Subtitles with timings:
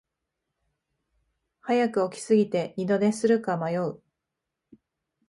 [1.61, 4.01] 早く起きすぎて二度寝するか迷う